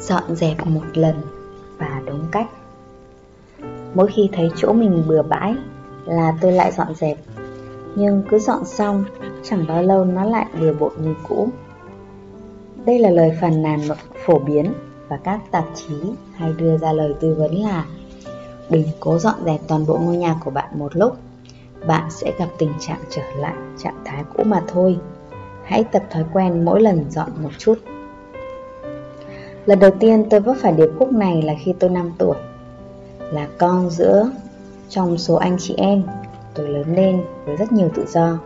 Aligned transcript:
Dọn 0.00 0.36
dẹp 0.36 0.66
một 0.66 0.84
lần 0.94 1.14
và 1.78 2.02
đúng 2.06 2.24
cách. 2.32 2.46
Mỗi 3.94 4.08
khi 4.14 4.28
thấy 4.32 4.50
chỗ 4.56 4.72
mình 4.72 5.04
bừa 5.08 5.22
bãi 5.22 5.54
là 6.04 6.32
tôi 6.40 6.52
lại 6.52 6.72
dọn 6.72 6.94
dẹp 6.94 7.18
Nhưng 7.94 8.22
cứ 8.30 8.38
dọn 8.38 8.64
xong, 8.64 9.04
chẳng 9.42 9.64
bao 9.68 9.82
lâu 9.82 10.04
nó 10.04 10.24
lại 10.24 10.46
bừa 10.60 10.72
bộn 10.72 10.92
như 11.02 11.14
cũ. 11.28 11.48
Đây 12.84 12.98
là 12.98 13.10
lời 13.10 13.30
phàn 13.40 13.62
nàn 13.62 13.80
phổ 14.26 14.38
biến 14.38 14.72
và 15.08 15.16
các 15.16 15.40
tạp 15.50 15.64
chí 15.74 15.94
hay 16.34 16.52
đưa 16.52 16.78
ra 16.78 16.92
lời 16.92 17.14
tư 17.20 17.34
vấn 17.34 17.54
là 17.54 17.84
Đừng 18.70 18.84
cố 19.00 19.18
dọn 19.18 19.34
dẹp 19.44 19.60
toàn 19.68 19.86
bộ 19.86 19.98
ngôi 19.98 20.16
nhà 20.16 20.36
của 20.44 20.50
bạn 20.50 20.78
một 20.78 20.96
lúc 20.96 21.16
Bạn 21.86 22.10
sẽ 22.10 22.32
gặp 22.38 22.48
tình 22.58 22.72
trạng 22.80 23.00
trở 23.10 23.22
lại 23.38 23.54
trạng 23.78 24.04
thái 24.04 24.24
cũ 24.34 24.42
mà 24.44 24.62
thôi. 24.68 24.98
Hãy 25.64 25.84
tập 25.84 26.02
thói 26.10 26.24
quen 26.32 26.64
mỗi 26.64 26.80
lần 26.82 27.04
dọn 27.10 27.30
một 27.42 27.50
chút. 27.58 27.78
Lần 29.68 29.78
đầu 29.78 29.90
tiên 30.00 30.24
tôi 30.30 30.40
vấp 30.40 30.56
phải 30.56 30.72
điệp 30.72 30.88
khúc 30.98 31.12
này 31.12 31.42
là 31.42 31.54
khi 31.60 31.74
tôi 31.78 31.90
5 31.90 32.12
tuổi. 32.18 32.36
Là 33.32 33.48
con 33.58 33.90
giữa 33.90 34.30
trong 34.88 35.18
số 35.18 35.34
anh 35.34 35.56
chị 35.58 35.74
em 35.76 36.02
Tôi 36.54 36.68
lớn 36.68 36.96
lên 36.96 37.22
với 37.46 37.56
rất 37.56 37.72
nhiều 37.72 37.88
tự 37.94 38.04
do. 38.08 38.38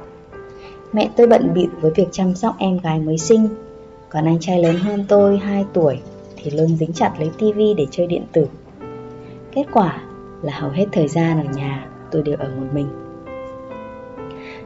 Mẹ 0.92 1.10
tôi 1.16 1.27
bận 1.27 1.54
bịu 1.54 1.68
với 1.80 1.90
việc 1.94 2.08
chăm 2.12 2.34
sóc 2.34 2.54
em 2.58 2.78
gái 2.78 2.98
mới 2.98 3.18
sinh. 3.18 3.48
Còn 4.08 4.24
anh 4.24 4.40
trai 4.40 4.62
lớn 4.62 4.77
hơn 4.77 5.04
tôi 5.08 5.38
2 5.38 5.64
tuổi 5.72 5.98
Thì 6.36 6.50
luôn 6.50 6.77
dính 6.77 6.92
chặt 6.92 7.12
lấy 7.18 7.30
tivi 7.38 7.74
để 7.74 7.86
chơi 7.91 8.06
điện 8.06 8.24
tử. 8.32 8.46
Kết 9.52 9.64
quả 9.72 10.02
là 10.42 10.52
hầu 10.52 10.70
hết 10.70 10.86
thời 10.92 11.08
gian 11.08 11.46
ở 11.46 11.52
nhà 11.54 11.88
tôi 12.10 12.22
đều 12.22 12.36
ở 12.38 12.48
một 12.60 12.66
mình. 12.72 12.88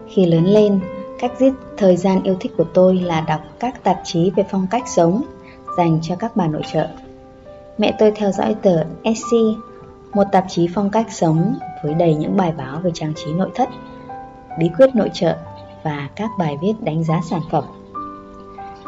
Khi 0.08 0.26
lớn 0.26 0.44
lên, 0.44 0.80
cách 1.18 1.32
giết 1.38 1.52
thời 1.76 1.96
gian 1.96 2.22
yêu 2.22 2.36
thích 2.40 2.52
của 2.56 2.66
tôi 2.74 2.94
là 2.94 3.20
đọc 3.20 3.40
các 3.60 3.84
tạp 3.84 4.00
chí 4.04 4.32
về 4.36 4.44
phong 4.50 4.66
cách 4.70 4.84
sống 4.88 5.22
dành 5.76 5.98
cho 6.02 6.16
các 6.16 6.36
bà 6.36 6.46
nội 6.46 6.62
trợ. 6.72 6.86
Mẹ 7.78 7.94
tôi 7.98 8.12
theo 8.16 8.32
dõi 8.32 8.56
tờ 8.62 8.84
SC, 9.04 9.36
một 10.14 10.24
tạp 10.32 10.44
chí 10.48 10.68
phong 10.74 10.90
cách 10.90 11.06
sống 11.10 11.54
với 11.82 11.94
đầy 11.94 12.14
những 12.14 12.36
bài 12.36 12.52
báo 12.56 12.80
về 12.80 12.90
trang 12.94 13.12
trí 13.16 13.32
nội 13.32 13.50
thất, 13.54 13.68
bí 14.58 14.70
quyết 14.78 14.94
nội 14.94 15.10
trợ 15.12 15.36
và 15.82 16.08
các 16.16 16.30
bài 16.38 16.56
viết 16.62 16.72
đánh 16.80 17.04
giá 17.04 17.20
sản 17.30 17.40
phẩm. 17.50 17.64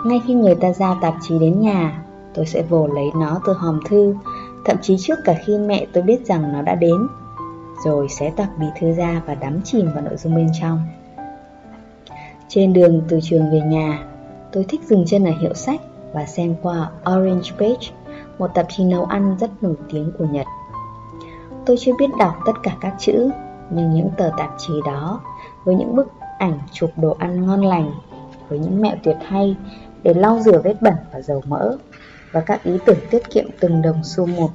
Ngay 0.04 0.20
khi 0.26 0.34
người 0.34 0.54
ta 0.54 0.72
ra 0.72 0.96
tạp 1.02 1.14
chí 1.22 1.38
đến 1.38 1.60
nhà, 1.60 2.02
tôi 2.34 2.46
sẽ 2.46 2.62
vồ 2.62 2.86
lấy 2.86 3.10
nó 3.14 3.40
từ 3.46 3.52
hòm 3.52 3.80
thư, 3.88 4.14
thậm 4.64 4.76
chí 4.82 4.96
trước 4.98 5.18
cả 5.24 5.34
khi 5.46 5.58
mẹ 5.58 5.86
tôi 5.92 6.02
biết 6.02 6.26
rằng 6.26 6.52
nó 6.52 6.62
đã 6.62 6.74
đến, 6.74 7.08
rồi 7.84 8.08
xé 8.08 8.32
tập 8.36 8.46
bí 8.60 8.66
thư 8.80 8.92
ra 8.92 9.22
và 9.26 9.34
đắm 9.34 9.60
chìm 9.64 9.90
vào 9.94 10.04
nội 10.04 10.16
dung 10.16 10.34
bên 10.34 10.50
trong. 10.60 10.82
Trên 12.48 12.72
đường 12.72 13.02
từ 13.08 13.20
trường 13.22 13.50
về 13.52 13.60
nhà, 13.60 14.06
tôi 14.52 14.64
thích 14.68 14.80
dừng 14.84 15.04
chân 15.06 15.24
ở 15.24 15.32
hiệu 15.40 15.54
sách 15.54 15.80
và 16.12 16.26
xem 16.26 16.54
qua 16.62 16.90
Orange 17.10 17.50
Page, 17.58 17.90
một 18.38 18.50
tạp 18.54 18.66
chí 18.68 18.84
nấu 18.84 19.04
ăn 19.04 19.36
rất 19.40 19.62
nổi 19.62 19.76
tiếng 19.92 20.12
của 20.18 20.24
Nhật. 20.24 20.46
Tôi 21.66 21.76
chưa 21.80 21.92
biết 21.98 22.10
đọc 22.18 22.34
tất 22.46 22.52
cả 22.62 22.76
các 22.80 22.94
chữ, 22.98 23.30
nhưng 23.70 23.94
những 23.94 24.10
tờ 24.16 24.30
tạp 24.38 24.50
chí 24.58 24.72
đó 24.86 25.20
với 25.64 25.74
những 25.74 25.96
bức 25.96 26.08
ảnh 26.38 26.58
chụp 26.72 26.90
đồ 26.96 27.16
ăn 27.18 27.46
ngon 27.46 27.64
lành, 27.64 27.92
với 28.48 28.58
những 28.58 28.82
mẹo 28.82 28.96
tuyệt 29.02 29.16
hay 29.26 29.56
để 30.02 30.14
lau 30.14 30.38
rửa 30.38 30.60
vết 30.64 30.82
bẩn 30.82 30.94
và 31.12 31.20
dầu 31.20 31.42
mỡ 31.46 31.76
và 32.32 32.40
các 32.40 32.62
ý 32.62 32.78
tưởng 32.86 32.98
tiết 33.10 33.30
kiệm 33.30 33.46
từng 33.60 33.82
đồng 33.82 34.04
xu 34.04 34.26
một 34.26 34.50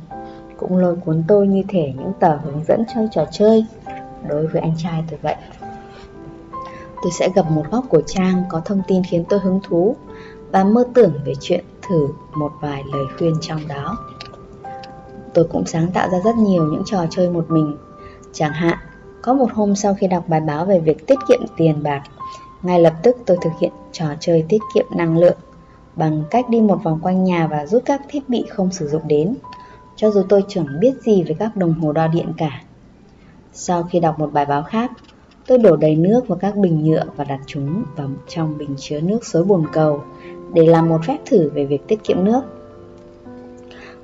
cũng 0.58 0.78
lôi 0.78 0.96
cuốn 0.96 1.24
tôi 1.28 1.48
như 1.48 1.64
thể 1.68 1.94
những 1.98 2.12
tờ 2.20 2.36
hướng 2.36 2.64
dẫn 2.68 2.84
chơi 2.96 3.08
trò 3.12 3.26
chơi 3.32 3.66
đối 4.28 4.48
với 4.48 4.62
anh 4.62 4.74
trai 4.78 5.04
tôi 5.10 5.20
vậy. 5.22 5.36
Tôi 7.04 7.12
sẽ 7.12 7.30
gặp 7.36 7.52
một 7.52 7.64
góc 7.72 7.86
của 7.90 8.02
trang 8.02 8.44
có 8.50 8.62
thông 8.66 8.82
tin 8.88 9.04
khiến 9.04 9.24
tôi 9.30 9.40
hứng 9.40 9.60
thú 9.64 9.96
và 10.54 10.64
mơ 10.64 10.84
tưởng 10.94 11.14
về 11.26 11.34
chuyện 11.42 11.66
thử 11.82 12.08
một 12.36 12.52
vài 12.62 12.84
lời 12.94 13.06
khuyên 13.18 13.34
trong 13.42 13.68
đó. 13.68 13.98
Tôi 15.34 15.46
cũng 15.52 15.66
sáng 15.66 15.88
tạo 15.94 16.10
ra 16.10 16.20
rất 16.26 16.36
nhiều 16.36 16.66
những 16.66 16.84
trò 16.86 17.06
chơi 17.10 17.30
một 17.30 17.46
mình. 17.50 17.78
Chẳng 18.34 18.52
hạn, 18.52 18.78
có 19.22 19.34
một 19.34 19.52
hôm 19.54 19.76
sau 19.76 19.94
khi 19.94 20.08
đọc 20.08 20.24
bài 20.28 20.42
báo 20.42 20.66
về 20.66 20.80
việc 20.80 21.08
tiết 21.08 21.20
kiệm 21.28 21.40
tiền 21.58 21.84
bạc, 21.84 22.04
ngay 22.64 22.80
lập 22.80 22.94
tức 23.04 23.18
tôi 23.26 23.38
thực 23.42 23.52
hiện 23.60 23.72
trò 23.92 24.06
chơi 24.20 24.46
tiết 24.50 24.58
kiệm 24.74 24.86
năng 24.96 25.18
lượng 25.18 25.38
bằng 25.96 26.24
cách 26.30 26.50
đi 26.50 26.62
một 26.62 26.80
vòng 26.84 27.00
quanh 27.02 27.24
nhà 27.24 27.48
và 27.48 27.66
rút 27.66 27.86
các 27.86 28.02
thiết 28.10 28.30
bị 28.30 28.46
không 28.50 28.72
sử 28.72 28.88
dụng 28.88 29.08
đến, 29.08 29.36
cho 29.96 30.12
dù 30.12 30.24
tôi 30.30 30.44
chẳng 30.48 30.80
biết 30.80 30.94
gì 31.06 31.24
về 31.24 31.36
các 31.40 31.56
đồng 31.56 31.74
hồ 31.74 31.92
đo 31.92 32.08
điện 32.08 32.34
cả. 32.38 32.64
Sau 33.54 33.84
khi 33.84 34.00
đọc 34.00 34.20
một 34.20 34.34
bài 34.34 34.46
báo 34.46 34.64
khác, 34.64 34.92
tôi 35.48 35.58
đổ 35.58 35.76
đầy 35.76 35.96
nước 35.96 36.28
vào 36.28 36.38
các 36.38 36.56
bình 36.56 36.84
nhựa 36.84 37.04
và 37.16 37.24
đặt 37.24 37.40
chúng 37.46 37.84
vào 37.96 38.10
trong 38.28 38.58
bình 38.58 38.76
chứa 38.78 39.02
nước 39.02 39.26
suối 39.26 39.44
bồn 39.44 39.68
cầu 39.74 40.02
để 40.54 40.66
làm 40.66 40.90
một 40.90 41.02
phép 41.08 41.18
thử 41.26 41.50
về 41.50 41.66
việc 41.66 41.88
tiết 41.88 42.04
kiệm 42.04 42.26
nước. 42.26 42.42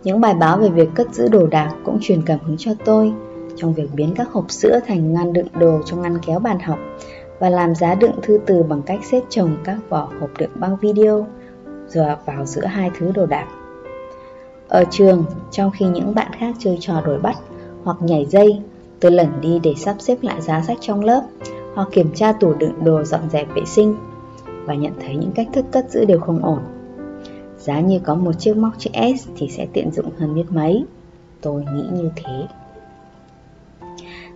Những 0.03 0.21
bài 0.21 0.33
báo 0.33 0.57
về 0.57 0.69
việc 0.69 0.89
cất 0.95 1.13
giữ 1.13 1.27
đồ 1.27 1.47
đạc 1.47 1.75
cũng 1.85 1.97
truyền 2.01 2.21
cảm 2.21 2.39
hứng 2.39 2.57
cho 2.57 2.71
tôi 2.85 3.13
trong 3.55 3.73
việc 3.73 3.87
biến 3.93 4.13
các 4.15 4.31
hộp 4.31 4.51
sữa 4.51 4.79
thành 4.87 5.13
ngăn 5.13 5.33
đựng 5.33 5.47
đồ 5.59 5.79
trong 5.85 6.01
ngăn 6.01 6.17
kéo 6.25 6.39
bàn 6.39 6.59
học 6.59 6.79
và 7.39 7.49
làm 7.49 7.75
giá 7.75 7.95
đựng 7.95 8.11
thư 8.21 8.39
từ 8.45 8.63
bằng 8.63 8.81
cách 8.81 8.99
xếp 9.03 9.21
chồng 9.29 9.57
các 9.63 9.77
vỏ 9.89 10.09
hộp 10.19 10.29
đựng 10.37 10.51
băng 10.55 10.77
video 10.77 11.27
rồi 11.87 12.15
vào 12.25 12.45
giữa 12.45 12.65
hai 12.65 12.91
thứ 12.99 13.11
đồ 13.11 13.25
đạc. 13.25 13.47
Ở 14.67 14.83
trường, 14.91 15.25
trong 15.51 15.71
khi 15.71 15.85
những 15.85 16.15
bạn 16.15 16.31
khác 16.39 16.55
chơi 16.59 16.77
trò 16.81 17.01
đổi 17.05 17.19
bắt 17.19 17.37
hoặc 17.83 17.97
nhảy 18.01 18.25
dây, 18.25 18.61
tôi 18.99 19.11
lẩn 19.11 19.27
đi 19.41 19.59
để 19.63 19.73
sắp 19.77 19.95
xếp 19.99 20.17
lại 20.21 20.41
giá 20.41 20.61
sách 20.61 20.77
trong 20.81 21.03
lớp 21.03 21.21
hoặc 21.75 21.87
kiểm 21.91 22.11
tra 22.15 22.31
tủ 22.31 22.53
đựng 22.53 22.83
đồ 22.83 23.03
dọn 23.03 23.21
dẹp 23.31 23.47
vệ 23.55 23.65
sinh 23.65 23.95
và 24.65 24.73
nhận 24.73 24.93
thấy 24.99 25.15
những 25.15 25.31
cách 25.31 25.47
thức 25.53 25.65
cất 25.71 25.89
giữ 25.89 26.05
đều 26.05 26.19
không 26.19 26.45
ổn. 26.45 26.59
Giá 27.57 27.79
như 27.79 27.99
có 27.99 28.15
một 28.15 28.31
chiếc 28.39 28.57
móc 28.57 28.73
chữ 28.77 28.89
S 28.93 29.27
thì 29.37 29.49
sẽ 29.49 29.67
tiện 29.73 29.91
dụng 29.91 30.09
hơn 30.17 30.35
biết 30.35 30.45
mấy. 30.49 30.85
Tôi 31.41 31.65
nghĩ 31.73 31.83
như 31.91 32.11
thế. 32.15 32.47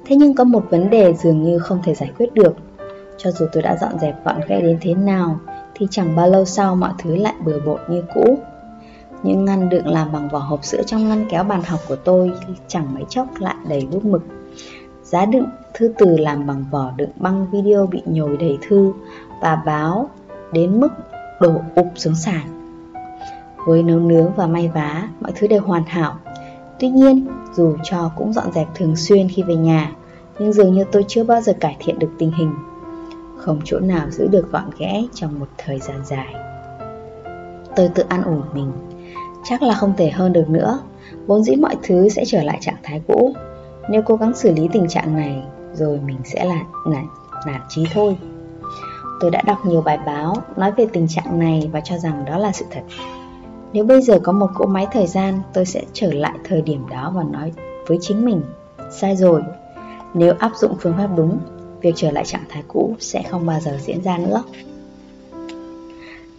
Thế 0.06 0.16
nhưng 0.16 0.34
có 0.34 0.44
một 0.44 0.64
vấn 0.70 0.90
đề 0.90 1.14
dường 1.14 1.44
như 1.44 1.60
không 1.60 1.80
thể 1.84 1.94
giải 1.94 2.12
quyết 2.18 2.34
được. 2.34 2.56
Cho 3.18 3.32
dù 3.32 3.46
tôi 3.52 3.64
đã 3.64 3.78
dọn 3.82 4.00
dẹp 4.00 4.26
gọn 4.26 4.36
gẽ 4.48 4.62
đến 4.62 4.78
thế 4.82 4.94
nào, 4.94 5.40
thì 5.76 5.88
chẳng 5.92 6.16
bao 6.16 6.30
lâu 6.30 6.46
sau 6.46 6.76
mọi 6.76 6.92
thứ 6.98 7.16
lại 7.16 7.34
bừa 7.46 7.60
bộn 7.60 7.80
như 7.90 8.04
cũ. 8.14 8.38
Những 9.24 9.46
ngăn 9.46 9.70
đựng 9.70 9.88
làm 9.88 10.12
bằng 10.12 10.30
vỏ 10.30 10.40
hộp 10.40 10.66
sữa 10.66 10.82
trong 10.86 11.10
ngăn 11.10 11.26
kéo 11.30 11.44
bàn 11.44 11.62
học 11.64 11.80
của 11.88 11.96
tôi 11.96 12.32
chẳng 12.68 12.94
mấy 12.94 13.04
chốc 13.10 13.28
lại 13.40 13.56
đầy 13.70 13.88
bút 13.92 14.06
mực. 14.06 14.22
Giá 15.04 15.26
đựng 15.26 15.46
thư 15.74 15.94
từ 15.98 16.18
làm 16.18 16.48
bằng 16.48 16.66
vỏ 16.72 16.92
đựng 16.98 17.10
băng 17.16 17.48
video 17.52 17.88
bị 17.88 18.02
nhồi 18.06 18.38
đầy 18.38 18.58
thư 18.68 18.94
và 19.44 19.56
báo 19.56 20.10
đến 20.52 20.80
mức 20.80 20.90
đổ 21.40 21.62
ụp 21.76 21.88
xuống 21.96 22.16
sàn. 22.16 22.74
Với 23.68 23.84
nấu 23.84 24.00
nướng 24.00 24.34
và 24.36 24.48
may 24.48 24.68
vá, 24.68 25.10
mọi 25.20 25.32
thứ 25.36 25.48
đều 25.48 25.62
hoàn 25.62 25.84
hảo. 25.84 26.16
Tuy 26.80 26.90
nhiên, 26.90 27.28
dù 27.54 27.76
cho 27.84 28.12
cũng 28.16 28.34
dọn 28.34 28.52
dẹp 28.56 28.68
thường 28.76 28.96
xuyên 28.96 29.30
khi 29.30 29.44
về 29.44 29.56
nhà, 29.56 29.92
nhưng 30.40 30.54
dường 30.54 30.74
như 30.74 30.86
tôi 30.92 31.06
chưa 31.08 31.24
bao 31.24 31.42
giờ 31.42 31.54
cải 31.60 31.78
thiện 31.80 32.00
được 32.00 32.12
tình 32.20 32.32
hình. 32.32 32.54
Không 33.38 33.60
chỗ 33.64 33.80
nào 33.80 34.10
giữ 34.10 34.28
được 34.28 34.52
gọn 34.52 34.70
ghẽ 34.78 35.04
trong 35.14 35.40
một 35.40 35.48
thời 35.58 35.80
gian 35.80 35.98
dài. 36.06 36.36
Tôi 37.76 37.90
tự 37.96 38.04
an 38.10 38.24
ủi 38.24 38.42
mình, 38.54 38.72
chắc 39.44 39.62
là 39.62 39.74
không 39.74 39.94
thể 39.98 40.10
hơn 40.10 40.34
được 40.34 40.50
nữa, 40.50 40.80
vốn 41.28 41.44
dĩ 41.44 41.56
mọi 41.56 41.76
thứ 41.84 42.10
sẽ 42.10 42.24
trở 42.26 42.44
lại 42.44 42.58
trạng 42.62 42.78
thái 42.84 43.02
cũ. 43.08 43.34
Nếu 43.90 44.02
cố 44.02 44.16
gắng 44.16 44.36
xử 44.36 44.54
lý 44.54 44.70
tình 44.74 44.88
trạng 44.88 45.16
này, 45.16 45.44
rồi 45.74 46.00
mình 46.06 46.18
sẽ 46.26 46.46
là 46.46 46.60
nản, 46.88 47.06
nản 47.48 47.62
trí 47.70 47.86
thôi. 47.94 48.18
Tôi 49.24 49.32
đã 49.32 49.42
đọc 49.46 49.66
nhiều 49.66 49.82
bài 49.82 50.00
báo 50.06 50.36
nói 50.56 50.72
về 50.72 50.88
tình 50.94 51.08
trạng 51.08 51.40
này 51.40 51.70
và 51.72 51.80
cho 51.80 51.98
rằng 51.98 52.26
đó 52.26 52.38
là 52.38 52.52
sự 52.52 52.66
thật. 52.72 52.82
Nếu 53.74 53.86
bây 53.86 54.02
giờ 54.02 54.20
có 54.24 54.32
một 54.32 54.48
cỗ 54.56 54.66
máy 54.66 54.88
thời 54.92 55.08
gian, 55.08 55.40
tôi 55.54 55.66
sẽ 55.66 55.84
trở 55.94 56.14
lại 56.14 56.34
thời 56.44 56.62
điểm 56.62 56.86
đó 56.90 57.12
và 57.16 57.24
nói 57.24 57.52
với 57.88 57.98
chính 58.02 58.26
mình, 58.26 58.42
sai 58.92 59.16
rồi. 59.16 59.42
Nếu 60.14 60.34
áp 60.40 60.52
dụng 60.56 60.76
phương 60.80 60.94
pháp 60.98 61.10
đúng, 61.18 61.40
việc 61.82 61.94
trở 61.96 62.12
lại 62.12 62.26
trạng 62.26 62.44
thái 62.50 62.64
cũ 62.68 62.96
sẽ 63.00 63.24
không 63.24 63.46
bao 63.46 63.60
giờ 63.60 63.78
diễn 63.82 64.04
ra 64.04 64.18
nữa. 64.18 64.44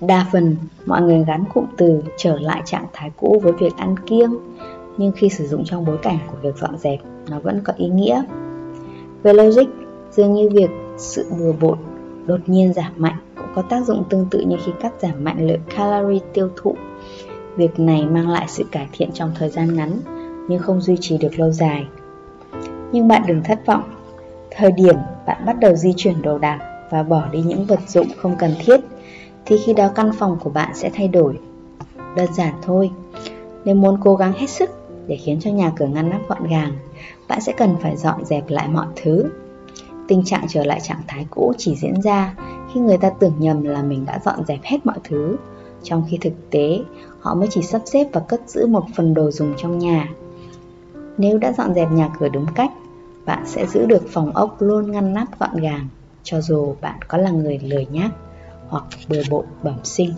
Đa 0.01 0.27
phần, 0.33 0.57
mọi 0.87 1.03
người 1.03 1.25
gắn 1.25 1.45
cụm 1.55 1.65
từ 1.77 2.03
trở 2.17 2.39
lại 2.39 2.63
trạng 2.65 2.87
thái 2.93 3.11
cũ 3.17 3.41
với 3.43 3.53
việc 3.53 3.77
ăn 3.77 3.97
kiêng, 4.07 4.35
nhưng 4.97 5.13
khi 5.13 5.29
sử 5.29 5.47
dụng 5.47 5.65
trong 5.65 5.85
bối 5.85 5.99
cảnh 6.03 6.19
của 6.31 6.37
việc 6.43 6.57
dọn 6.61 6.79
dẹp, 6.79 6.99
nó 7.31 7.41
vẫn 7.41 7.61
có 7.65 7.73
ý 7.77 7.89
nghĩa. 7.89 8.23
Về 9.23 9.33
logic, 9.33 9.69
dường 10.13 10.33
như 10.33 10.49
việc 10.53 10.71
sự 10.99 11.27
bừa 11.39 11.53
bộn 11.53 11.79
đột 12.27 12.41
nhiên 12.47 12.73
giảm 12.73 12.93
mạnh 12.97 13.17
cũng 13.37 13.47
có 13.55 13.63
tác 13.63 13.87
dụng 13.87 14.05
tương 14.11 14.27
tự 14.31 14.41
như 14.41 14.57
khi 14.65 14.73
cắt 14.81 14.93
giảm 15.01 15.25
mạnh 15.25 15.47
lượng 15.47 15.61
calorie 15.77 16.21
tiêu 16.33 16.51
thụ. 16.57 16.77
Việc 17.57 17.79
này 17.81 18.07
mang 18.07 18.29
lại 18.29 18.45
sự 18.49 18.65
cải 18.73 18.89
thiện 18.93 19.13
trong 19.13 19.33
thời 19.39 19.49
gian 19.49 19.75
ngắn 19.75 20.01
nhưng 20.49 20.63
không 20.63 20.81
duy 20.81 20.97
trì 21.01 21.19
được 21.19 21.39
lâu 21.39 21.51
dài. 21.51 21.87
Nhưng 22.93 23.09
bạn 23.09 23.23
đừng 23.27 23.43
thất 23.43 23.67
vọng. 23.67 23.83
Thời 24.51 24.73
điểm 24.73 24.97
bạn 25.27 25.47
bắt 25.47 25.57
đầu 25.61 25.75
di 25.75 25.93
chuyển 25.97 26.23
đồ 26.23 26.39
đạc 26.39 26.87
và 26.91 27.03
bỏ 27.03 27.23
đi 27.33 27.43
những 27.43 27.65
vật 27.65 27.81
dụng 27.87 28.07
không 28.17 28.37
cần 28.39 28.51
thiết 28.65 28.81
thì 29.47 29.59
khi 29.65 29.73
đó 29.75 29.89
căn 29.95 30.11
phòng 30.19 30.37
của 30.41 30.51
bạn 30.51 30.71
sẽ 30.75 30.91
thay 30.95 31.09
đổi. 31.09 31.39
Đơn 32.17 32.35
giản 32.35 32.55
thôi. 32.63 32.91
Nếu 33.65 33.75
muốn 33.75 34.01
cố 34.05 34.17
gắng 34.17 34.33
hết 34.33 34.51
sức 34.51 34.71
để 35.07 35.17
khiến 35.17 35.41
cho 35.41 35.51
nhà 35.51 35.73
cửa 35.77 35.87
ngăn 35.87 36.11
nắp 36.11 36.21
gọn 36.29 36.47
gàng, 36.49 36.73
bạn 37.29 37.41
sẽ 37.41 37.53
cần 37.53 37.77
phải 37.81 37.97
dọn 37.97 38.25
dẹp 38.25 38.51
lại 38.51 38.69
mọi 38.69 38.87
thứ 38.97 39.25
Tình 40.09 40.25
trạng 40.25 40.47
trở 40.49 40.65
lại 40.65 40.81
trạng 40.81 41.03
thái 41.09 41.27
cũ 41.31 41.53
chỉ 41.59 41.77
diễn 41.77 42.03
ra 42.03 42.35
khi 42.73 42.81
người 42.81 42.99
ta 42.99 43.11
tưởng 43.11 43.35
nhầm 43.39 43.63
là 43.63 43.83
mình 43.83 44.07
đã 44.07 44.21
dọn 44.25 44.45
dẹp 44.49 44.61
hết 44.63 44.87
mọi 44.87 44.99
thứ, 45.05 45.37
trong 45.83 46.05
khi 46.09 46.19
thực 46.21 46.51
tế 46.51 46.81
họ 47.21 47.35
mới 47.35 47.49
chỉ 47.51 47.63
sắp 47.63 47.83
xếp 47.85 48.09
và 48.13 48.21
cất 48.21 48.41
giữ 48.47 48.67
một 48.67 48.85
phần 48.97 49.15
đồ 49.15 49.31
dùng 49.31 49.55
trong 49.57 49.79
nhà. 49.79 50.09
Nếu 51.19 51.39
đã 51.39 51.53
dọn 51.59 51.75
dẹp 51.75 51.93
nhà 51.93 52.09
cửa 52.19 52.29
đúng 52.29 52.47
cách, 52.55 52.71
bạn 53.27 53.43
sẽ 53.47 53.67
giữ 53.67 53.87
được 53.87 54.03
phòng 54.09 54.31
ốc 54.31 54.57
luôn 54.59 54.93
ngăn 54.93 55.15
nắp 55.15 55.41
gọn 55.41 55.57
gàng, 55.57 55.89
cho 56.23 56.41
dù 56.41 56.75
bạn 56.81 56.99
có 57.09 57.19
là 57.19 57.31
người 57.31 57.59
lười 57.59 57.87
nhác 57.87 58.11
hoặc 58.69 58.85
bừa 59.09 59.23
bộn 59.31 59.45
bẩm 59.63 59.79
sinh. 59.85 60.13